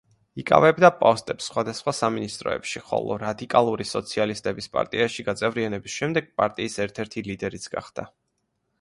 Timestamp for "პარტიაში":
4.79-5.29